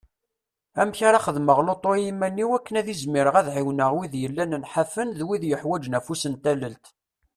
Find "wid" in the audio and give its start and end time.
3.97-4.13, 5.27-5.43